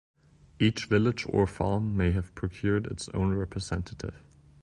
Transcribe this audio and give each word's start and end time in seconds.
Each 0.57 0.85
village 0.85 1.27
or 1.29 1.45
farm 1.45 1.95
may 1.95 2.09
have 2.09 2.33
procured 2.33 2.87
its 2.87 3.07
own 3.09 3.35
representative. 3.35 4.15